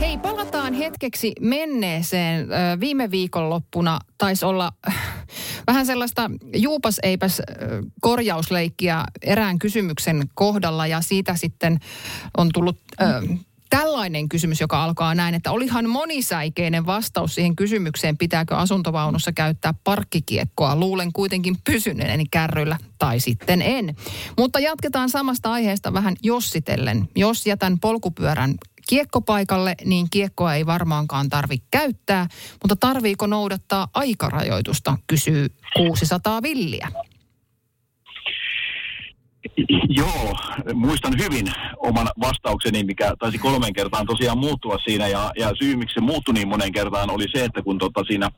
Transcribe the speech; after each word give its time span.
Hei, 0.00 0.18
palataan 0.18 0.74
hetkeksi 0.74 1.32
menneeseen. 1.40 2.48
Viime 2.80 3.10
viikonloppuna 3.10 3.98
taisi 4.18 4.44
olla 4.44 4.72
vähän 5.66 5.86
sellaista 5.86 6.30
juupas 6.56 7.00
eipäs 7.02 7.42
korjausleikkiä 8.00 9.04
erään 9.22 9.58
kysymyksen 9.58 10.28
kohdalla 10.34 10.86
ja 10.86 11.00
siitä 11.00 11.34
sitten 11.34 11.78
on 12.36 12.48
tullut 12.54 12.76
tällainen 13.70 14.28
kysymys, 14.28 14.60
joka 14.60 14.84
alkaa 14.84 15.14
näin, 15.14 15.34
että 15.34 15.50
olihan 15.50 15.88
monisäikeinen 15.88 16.86
vastaus 16.86 17.34
siihen 17.34 17.56
kysymykseen, 17.56 18.18
pitääkö 18.18 18.56
asuntovaunussa 18.56 19.32
käyttää 19.32 19.74
parkkikiekkoa. 19.84 20.76
Luulen 20.76 21.12
kuitenkin 21.12 21.56
pysyneeni 21.64 22.24
kärryllä 22.30 22.78
tai 22.98 23.20
sitten 23.20 23.62
en. 23.62 23.96
Mutta 24.38 24.60
jatketaan 24.60 25.10
samasta 25.10 25.52
aiheesta 25.52 25.92
vähän 25.92 26.16
jossitellen. 26.22 27.08
Jos 27.16 27.46
jätän 27.46 27.78
polkupyörän 27.80 28.54
kiekkopaikalle, 28.88 29.74
niin 29.84 30.06
kiekkoa 30.10 30.54
ei 30.54 30.66
varmaankaan 30.66 31.28
tarvitse 31.28 31.66
käyttää, 31.70 32.26
mutta 32.62 32.76
tarviiko 32.76 33.26
noudattaa 33.26 33.88
aikarajoitusta, 33.94 34.98
kysyy 35.06 35.46
600 35.76 36.42
villiä. 36.42 36.88
Joo, 39.88 40.36
muistan 40.74 41.14
hyvin 41.18 41.46
oman 41.76 42.08
vastaukseni, 42.20 42.84
mikä 42.84 43.14
taisi 43.18 43.38
kolmeen 43.38 43.72
kertaan 43.72 44.06
tosiaan 44.06 44.38
muuttua 44.38 44.76
siinä. 44.84 45.08
Ja, 45.08 45.32
ja 45.38 45.52
syy, 45.58 45.76
miksi 45.76 45.94
se 45.94 46.00
muuttui 46.00 46.34
niin 46.34 46.48
monen 46.48 46.72
kertaan, 46.72 47.10
oli 47.10 47.24
se, 47.32 47.44
että 47.44 47.62
kun 47.62 47.78
tota 47.78 48.04
siinä 48.04 48.30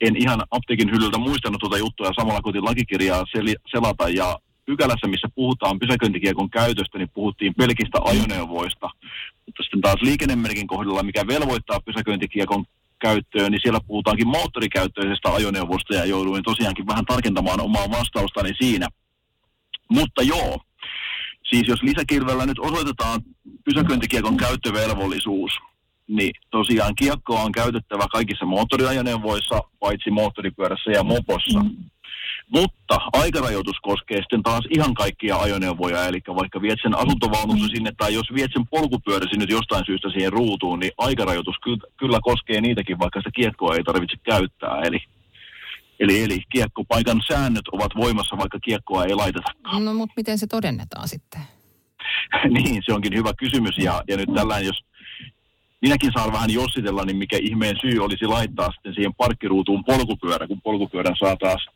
en 0.00 0.16
ihan 0.16 0.42
apteekin 0.50 0.90
hyllyltä 0.90 1.18
muistanut 1.18 1.60
tuota 1.60 1.78
juttua 1.78 2.06
ja 2.06 2.12
samalla 2.18 2.40
koitin 2.40 2.64
lakikirjaa 2.64 3.24
seli, 3.32 3.54
selata 3.70 4.08
ja 4.08 4.38
pykälässä, 4.66 5.06
missä 5.06 5.28
puhutaan 5.34 5.78
pysäköintikiekon 5.78 6.50
käytöstä, 6.50 6.98
niin 6.98 7.10
puhuttiin 7.14 7.54
pelkistä 7.54 7.98
ajoneuvoista. 8.04 8.90
Mutta 9.50 9.62
sitten 9.62 9.80
taas 9.80 10.02
liikennemerkin 10.02 10.66
kohdalla, 10.66 11.02
mikä 11.02 11.26
velvoittaa 11.26 11.80
pysäköintikiekon 11.80 12.64
käyttöön, 12.98 13.52
niin 13.52 13.60
siellä 13.62 13.80
puhutaankin 13.86 14.28
moottorikäyttöisestä 14.28 15.34
ajoneuvosta 15.34 15.94
ja 15.94 16.04
jouduin 16.04 16.42
tosiaankin 16.42 16.86
vähän 16.86 17.04
tarkentamaan 17.04 17.60
omaa 17.60 17.90
vastaustani 17.90 18.50
siinä. 18.58 18.88
Mutta 19.88 20.22
joo, 20.22 20.60
siis 21.48 21.68
jos 21.68 21.82
lisäkirvellä 21.82 22.46
nyt 22.46 22.58
osoitetaan 22.58 23.20
pysäköintikiekon 23.64 24.36
käyttövelvollisuus, 24.36 25.52
niin 26.08 26.30
tosiaan 26.50 26.94
kiekkoa 26.94 27.42
on 27.42 27.52
käytettävä 27.52 28.06
kaikissa 28.12 28.46
moottoriajoneuvoissa, 28.46 29.60
paitsi 29.80 30.10
moottoripyörässä 30.10 30.90
ja 30.90 31.02
mopossa. 31.02 31.60
Mutta 32.52 32.98
aikarajoitus 33.12 33.76
koskee 33.82 34.18
sitten 34.18 34.42
taas 34.42 34.64
ihan 34.70 34.94
kaikkia 34.94 35.36
ajoneuvoja, 35.36 36.04
eli 36.04 36.20
vaikka 36.34 36.62
viet 36.62 36.78
sen 36.82 36.98
asuntovaunussa 36.98 37.68
sinne, 37.68 37.92
tai 37.96 38.14
jos 38.14 38.34
viet 38.34 38.50
sen 38.52 38.68
polkupyöräsi 38.70 39.36
nyt 39.36 39.50
jostain 39.50 39.84
syystä 39.86 40.10
siihen 40.10 40.32
ruutuun, 40.32 40.78
niin 40.78 40.92
aikarajoitus 40.98 41.56
kyllä, 41.62 41.78
kyllä 41.96 42.18
koskee 42.22 42.60
niitäkin, 42.60 42.98
vaikka 42.98 43.20
sitä 43.20 43.30
kiekkoa 43.34 43.74
ei 43.74 43.84
tarvitse 43.84 44.16
käyttää. 44.22 44.80
Eli, 44.80 44.98
eli, 46.00 46.22
eli 46.22 46.42
kiekkopaikan 46.52 47.20
säännöt 47.28 47.68
ovat 47.72 47.92
voimassa, 47.96 48.38
vaikka 48.38 48.58
kiekkoa 48.60 49.04
ei 49.04 49.14
laiteta. 49.14 49.52
No 49.80 49.94
mutta 49.94 50.14
miten 50.16 50.38
se 50.38 50.46
todennetaan 50.46 51.08
sitten? 51.08 51.40
niin, 52.56 52.82
se 52.86 52.92
onkin 52.92 53.16
hyvä 53.16 53.32
kysymys. 53.38 53.78
Ja, 53.78 54.02
ja 54.08 54.16
nyt 54.16 54.34
tällainen, 54.34 54.66
jos 54.66 54.84
minäkin 55.82 56.12
saan 56.12 56.32
vähän 56.32 56.50
jossitella, 56.50 57.04
niin 57.04 57.16
mikä 57.16 57.38
ihmeen 57.42 57.76
syy 57.80 58.04
olisi 58.04 58.26
laittaa 58.26 58.72
sitten 58.72 58.94
siihen 58.94 59.14
parkkiruutuun 59.14 59.84
polkupyörä, 59.84 60.46
kun 60.46 60.62
polkupyörän 60.62 61.16
saa 61.18 61.36
taas 61.36 61.66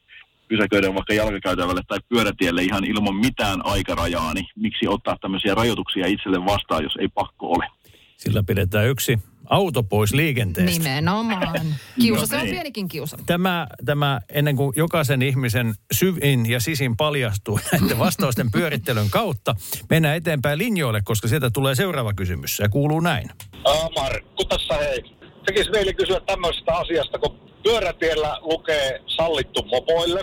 pysäköidä 0.57 0.95
vaikka 0.95 1.15
jalkakäytävälle 1.15 1.81
tai 1.89 1.99
pyörätielle 2.09 2.63
ihan 2.63 2.85
ilman 2.85 3.17
mitään 3.17 3.67
aikarajaa, 3.67 4.35
niin 4.35 4.47
miksi 4.57 4.89
ottaa 4.89 5.17
tämmöisiä 5.21 5.55
rajoituksia 5.55 6.07
itselle 6.07 6.45
vastaan, 6.45 6.83
jos 6.83 6.97
ei 7.01 7.09
pakko 7.09 7.47
ole? 7.47 7.67
Sillä 8.17 8.43
pidetään 8.43 8.87
yksi 8.87 9.19
auto 9.51 9.83
pois 9.83 10.15
liikenteestä. 10.15 10.79
Nimenomaan. 10.79 11.75
Kiusa, 12.01 12.27
se 12.27 12.37
on 12.37 12.43
niin. 12.43 12.55
pienikin 12.55 12.89
kiusa. 12.89 13.17
Tämä, 13.27 13.67
tämä 13.85 14.21
ennen 14.33 14.57
kuin 14.57 14.73
jokaisen 14.77 15.23
ihmisen 15.23 15.75
syvin 15.93 16.51
ja 16.51 16.61
sisin 16.61 16.97
paljastuu 16.97 17.61
näiden 17.73 17.99
vastausten 17.99 18.51
pyörittelyn 18.51 19.11
kautta, 19.11 19.55
mennään 19.91 20.17
eteenpäin 20.17 20.59
linjoille, 20.59 21.01
koska 21.05 21.29
sieltä 21.29 21.51
tulee 21.51 21.75
seuraava 21.75 22.13
kysymys. 22.13 22.57
Se 22.57 22.69
kuuluu 22.69 23.01
näin. 23.01 23.31
Ää, 23.67 23.89
Markku 23.97 24.45
tässä 24.45 24.75
hei. 24.75 25.03
Tekis 25.47 25.71
meille 25.71 25.93
kysyä 25.93 26.21
tämmöisestä 26.21 26.77
asiasta, 26.77 27.19
kun 27.19 27.45
pyörätiellä 27.63 28.39
lukee 28.41 29.01
sallittu 29.07 29.63
mopoille, 29.63 30.21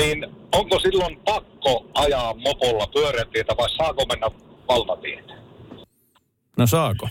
niin 0.00 0.26
onko 0.52 0.78
silloin 0.78 1.20
pakko 1.24 1.86
ajaa 1.94 2.34
mopolla 2.34 2.86
pyörätietä 2.86 3.56
vai 3.56 3.70
saako 3.70 4.06
mennä 4.06 4.26
valtatietä? 4.68 5.34
No 6.58 6.66
saako? 6.66 7.08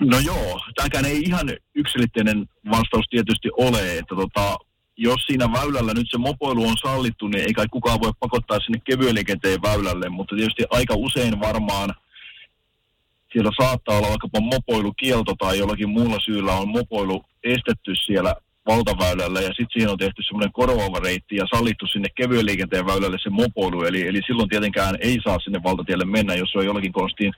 No 0.00 0.18
joo, 0.18 0.60
tämäkään 0.74 1.04
ei 1.04 1.20
ihan 1.20 1.48
yksilitteinen 1.74 2.46
vastaus 2.70 3.06
tietysti 3.10 3.48
ole, 3.56 3.98
että 3.98 4.14
tota, 4.14 4.56
jos 4.96 5.20
siinä 5.26 5.52
väylällä 5.52 5.94
nyt 5.94 6.06
se 6.10 6.18
mopoilu 6.18 6.68
on 6.68 6.76
sallittu, 6.82 7.28
niin 7.28 7.44
ei 7.44 7.52
kai 7.52 7.66
kukaan 7.70 8.00
voi 8.00 8.12
pakottaa 8.20 8.58
sinne 8.60 8.80
kevyen 8.84 9.14
liikenteen 9.14 9.62
väylälle, 9.62 10.08
mutta 10.08 10.36
tietysti 10.36 10.64
aika 10.70 10.94
usein 10.96 11.40
varmaan 11.40 11.94
siellä 13.32 13.50
saattaa 13.60 13.96
olla 13.96 14.08
vaikkapa 14.08 14.40
mopoilukielto 14.40 15.34
tai 15.38 15.58
jollakin 15.58 15.88
muulla 15.88 16.20
syyllä 16.24 16.52
on 16.52 16.68
mopoilu 16.68 17.24
estetty 17.44 17.94
siellä 18.06 18.34
valtaväylällä 18.70 19.40
ja 19.40 19.48
sitten 19.48 19.72
siihen 19.72 19.90
on 19.90 19.98
tehty 19.98 20.22
semmoinen 20.22 20.52
korvaava 20.52 20.98
reitti 20.98 21.36
ja 21.36 21.46
sallittu 21.54 21.86
sinne 21.86 22.08
kevyen 22.14 22.46
liikenteen 22.46 22.86
väylälle 22.86 23.18
se 23.22 23.30
mopoilu. 23.30 23.82
Eli, 23.82 24.08
eli 24.08 24.20
silloin 24.26 24.48
tietenkään 24.48 24.94
ei 25.00 25.18
saa 25.24 25.38
sinne 25.38 25.62
valtatielle 25.62 26.04
mennä, 26.04 26.34
jos 26.34 26.50
se 26.50 26.58
on 26.58 26.66
jollakin 26.66 26.92
konstiin 26.92 27.32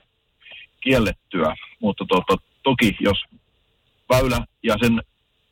kiellettyä. 0.81 1.55
Mutta 1.79 2.05
tota, 2.07 2.35
toki 2.63 2.97
jos 2.99 3.23
väylä 4.09 4.45
ja 4.63 4.75
sen 4.83 5.01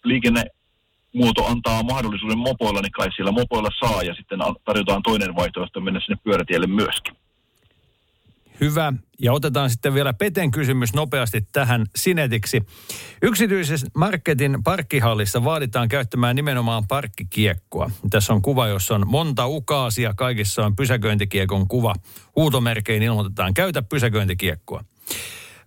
liikennemuoto 0.03 1.45
antaa 1.45 1.83
mahdollisuuden 1.83 2.37
mopoilla, 2.37 2.81
niin 2.81 2.91
kai 2.91 3.07
siellä 3.15 3.31
mopoilla 3.31 3.69
saa 3.79 4.03
ja 4.03 4.13
sitten 4.13 4.45
an- 4.45 4.55
tarjotaan 4.65 5.03
toinen 5.03 5.35
vaihtoehto 5.35 5.81
mennä 5.81 5.99
sinne 5.99 6.17
pyörätielle 6.23 6.67
myöskin. 6.67 7.15
Hyvä. 8.61 8.93
Ja 9.21 9.33
otetaan 9.33 9.69
sitten 9.69 9.93
vielä 9.93 10.13
Peten 10.13 10.51
kysymys 10.51 10.93
nopeasti 10.93 11.41
tähän 11.51 11.85
sinetiksi. 11.95 12.61
Yksityisessä 13.21 13.87
marketin 13.95 14.63
parkkihallissa 14.63 15.43
vaaditaan 15.43 15.89
käyttämään 15.89 16.35
nimenomaan 16.35 16.87
parkkikiekkoa. 16.87 17.91
Tässä 18.09 18.33
on 18.33 18.41
kuva, 18.41 18.67
jossa 18.67 18.95
on 18.95 19.07
monta 19.07 19.47
ukaasia. 19.47 20.13
Kaikissa 20.13 20.65
on 20.65 20.75
pysäköintikiekon 20.75 21.67
kuva. 21.67 21.95
Huutomerkein 22.35 23.03
ilmoitetaan, 23.03 23.53
käytä 23.53 23.81
pysäköintikiekkoa. 23.81 24.83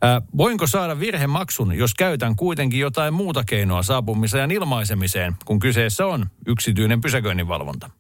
Ää, 0.03 0.23
voinko 0.37 0.67
saada 0.67 1.01
virhemaksun, 1.01 1.75
jos 1.75 1.95
käytän 1.95 2.37
kuitenkin 2.37 2.81
jotain 2.81 3.15
muuta 3.15 3.45
keinoa 3.45 3.83
saapumiseen 3.83 4.51
ilmaisemiseen, 4.51 5.37
kun 5.45 5.59
kyseessä 5.59 6.07
on 6.07 6.27
yksityinen 6.47 7.01
pysäköinninvalvonta? 7.01 7.91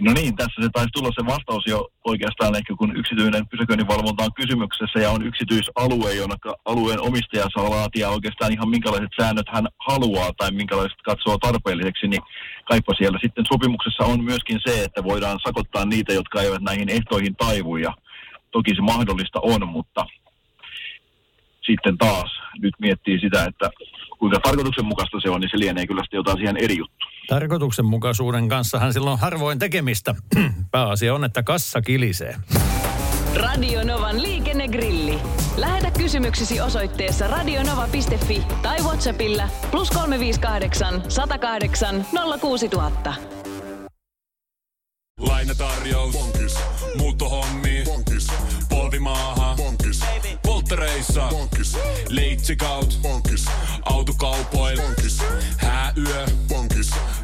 No 0.00 0.12
niin, 0.12 0.36
tässä 0.36 0.62
se 0.62 0.68
taisi 0.72 0.90
tulla 0.92 1.10
se 1.14 1.26
vastaus 1.26 1.66
jo 1.66 1.88
oikeastaan 2.04 2.56
ehkä 2.56 2.74
kun 2.78 2.96
yksityinen 2.96 3.48
pysäköinninvalvonta 3.48 4.24
on 4.24 4.34
kysymyksessä 4.34 4.98
ja 5.00 5.10
on 5.10 5.26
yksityisalue, 5.26 6.14
jonka 6.14 6.54
alueen 6.64 7.00
omistaja 7.00 7.46
saa 7.54 7.70
laatia 7.70 8.08
oikeastaan 8.08 8.52
ihan 8.52 8.68
minkälaiset 8.68 9.12
säännöt 9.20 9.46
hän 9.52 9.66
haluaa 9.88 10.30
tai 10.38 10.50
minkälaiset 10.52 10.98
katsoo 11.04 11.38
tarpeelliseksi, 11.38 12.08
niin 12.08 12.22
kaipa 12.68 12.94
siellä 12.94 13.18
sitten 13.22 13.44
sopimuksessa 13.52 14.04
on 14.04 14.24
myöskin 14.24 14.60
se, 14.66 14.84
että 14.84 15.04
voidaan 15.04 15.38
sakottaa 15.46 15.84
niitä, 15.84 16.12
jotka 16.12 16.42
eivät 16.42 16.62
näihin 16.62 16.88
ehtoihin 16.88 17.36
taivu 17.36 17.76
ja 17.76 17.94
toki 18.50 18.74
se 18.74 18.82
mahdollista 18.82 19.40
on, 19.42 19.68
mutta 19.68 20.06
sitten 21.66 21.98
taas 21.98 22.30
nyt 22.58 22.74
miettii 22.78 23.20
sitä, 23.20 23.44
että 23.44 23.70
kuinka 24.18 24.40
tarkoituksenmukaista 24.40 25.20
se 25.20 25.30
on, 25.30 25.40
niin 25.40 25.50
se 25.50 25.58
lienee 25.58 25.86
kyllä 25.86 26.02
sitten 26.02 26.18
jotain 26.18 26.38
siihen 26.38 26.56
eri 26.56 26.78
juttu. 26.78 27.13
Tarkoituksenmukaisuuden 27.28 28.48
kanssahan 28.48 28.92
silloin 28.92 29.18
harvoin 29.18 29.58
tekemistä. 29.58 30.14
Pääasia 30.70 31.14
on, 31.14 31.24
että 31.24 31.42
kassa 31.42 31.82
kilisee. 31.82 32.36
Radio 33.36 33.84
Novan 33.84 34.22
liikennegrilli. 34.22 35.18
Lähetä 35.56 35.90
kysymyksesi 35.90 36.60
osoitteessa 36.60 37.26
radionova.fi 37.26 38.42
tai 38.62 38.78
Whatsappilla 38.80 39.48
plus 39.70 39.90
358 39.90 41.02
108 41.08 42.06
06000. 42.40 43.14
Lainatarjous. 45.20 46.12
Bonkis. 46.12 46.54
Muuttohommi. 46.98 47.82
Bonkis. 47.84 48.26
Polvimaaha. 48.68 49.54
Bonkis. 49.56 50.00
Polttereissa. 50.42 51.28
Bonkis. 51.30 51.78
Leitsikaut. 52.08 52.98
Bonkis. 53.02 53.44
Autokaupoil. 53.84 54.76
Bonkis. 54.76 55.18
Hääyö. 55.56 56.26
Bonkis. 56.48 56.90